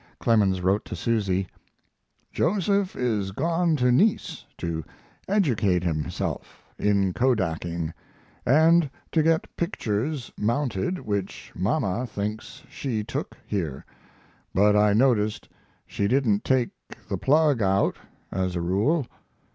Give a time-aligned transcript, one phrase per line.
[0.17, 1.45] Clemens wrote to Susy:
[2.31, 4.83] Joseph is gone to Nice to
[5.27, 7.93] educate himself in kodaking
[8.43, 13.85] and to get the pictures mounted which mama thinks she took here;
[14.55, 15.47] but I noticed
[15.85, 16.71] she didn't take
[17.07, 17.95] the plug out,
[18.31, 19.05] as a rule.